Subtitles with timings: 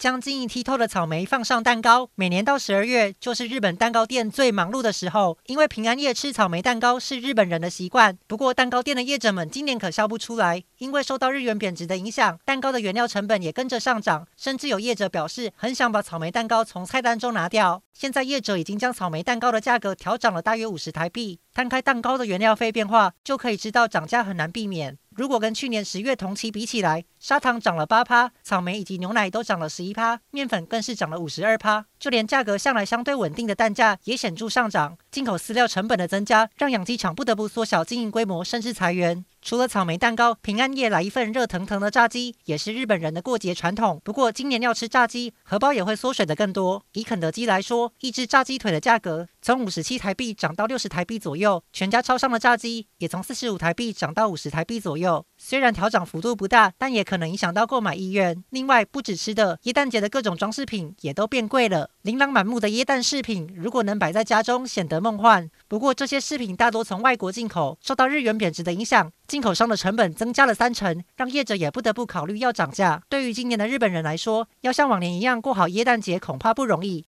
[0.00, 2.08] 将晶莹剔透的草莓放上蛋糕。
[2.14, 8.16] 每年到十二月，就是日本蛋糕店最忙碌的时候，因为平安夜吃草莓蛋糕是日本人的习惯。
[8.26, 17.82] 不过，蛋糕店的业者们今年可笑不出来，因为受到日元贬值的影响，蛋糕的原料成本也跟着上涨，甚至有业者表示很想把草莓蛋糕从菜单中拿掉。
[17.92, 21.40] 现在业者已经将草莓蛋糕的价格调涨了大约五十台币。
[21.52, 24.96] 摊开蛋糕的原料费变化，就可以知道涨价很难避免。
[25.20, 31.84] 如果跟去年十月同期比起来，砂糖涨了八趴，草莓以及牛奶都涨了十一趴，面粉更是涨了五十二趴。
[31.98, 34.96] 就连价格向来相对稳定的蛋价也显著上涨。
[35.10, 39.22] 进口饲料成本的增加，让养鸡场不得不缩小经营规模，甚至裁员。
[39.42, 44.00] 除了草莓蛋糕，平安夜来一份热腾腾的炸鸡，也是日本人的过节传统。
[44.04, 46.84] 不过今年要吃炸鸡，荷包也会缩水的更多。
[46.92, 55.24] 以肯德基来说，一只炸鸡腿的价格从五十七台币涨到六十台币左右，全家超商的炸鸡也从四十五台币涨到五十台币左右。
[55.38, 58.44] 虽然调涨幅度不大，但也可能影响到购买意愿。
[58.50, 61.90] 另外，不止吃的，耶诞节的各种装饰品也都变贵了。
[62.02, 65.50] 琳琅满目的耶诞饰品，如果能摆在家中，显得梦幻。
[65.66, 73.00] 不过，这些饰品大多从外国进口，受到日元贬值的影响，进口商的成本增加了三成，让业者也不得不考虑要涨价。
[73.08, 76.98] 对于今年的日本人来说，要像往年一样过好耶诞节，恐怕不容易。